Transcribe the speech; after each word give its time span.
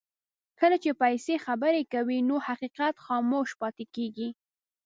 کله 0.59 0.77
چې 0.83 0.91
پیسې 1.01 1.35
خبرې 1.45 1.81
کوي 1.93 2.17
نو 2.29 2.35
حقیقت 2.47 2.95
خاموش 3.05 3.49
پاتې 3.61 3.85
کېږي. 3.95 4.29